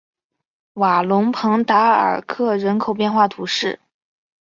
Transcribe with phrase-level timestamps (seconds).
[0.73, 3.79] 瓦龙蓬达尔克人口变化图示